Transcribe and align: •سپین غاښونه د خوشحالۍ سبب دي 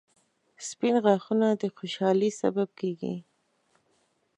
•سپین 0.67 0.95
غاښونه 1.03 1.47
د 1.61 1.63
خوشحالۍ 1.77 2.31
سبب 2.41 2.69
دي 2.99 3.15